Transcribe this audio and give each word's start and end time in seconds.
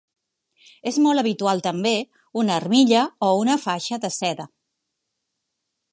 És 0.91 0.95
molt 1.07 1.21
habitual 1.23 1.61
també 1.67 1.91
una 2.43 2.57
armilla 2.63 3.03
o 3.27 3.29
una 3.45 3.61
faixa 3.67 4.03
de 4.07 4.15
seda. 4.19 4.51